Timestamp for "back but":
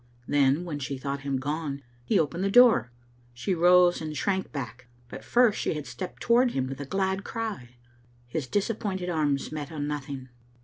4.51-5.23